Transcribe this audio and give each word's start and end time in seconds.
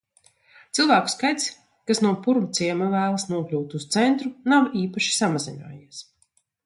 Cilvēku 0.77 1.11
skaits, 1.13 1.43
kas 1.91 2.01
no 2.05 2.13
Purvciema 2.23 2.87
vēlas 2.95 3.25
nokļūt 3.35 3.77
uz 3.81 3.85
centru, 3.97 4.33
nav 4.55 4.75
īpaši 4.85 5.13
samazinājies. 5.21 6.01